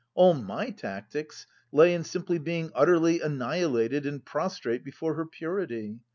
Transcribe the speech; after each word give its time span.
All 0.15 0.33
my 0.33 0.71
tactics 0.71 1.45
lay 1.71 1.93
in 1.93 2.03
simply 2.03 2.39
being 2.39 2.71
utterly 2.73 3.19
annihilated 3.21 4.07
and 4.07 4.25
prostrate 4.25 4.83
before 4.83 5.13
her 5.13 5.27
purity. 5.27 5.99